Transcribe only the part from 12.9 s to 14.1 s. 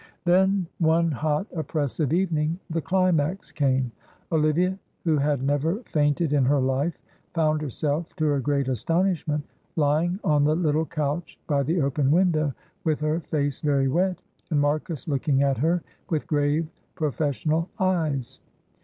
her face very